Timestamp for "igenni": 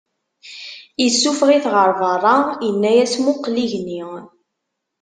3.63-4.03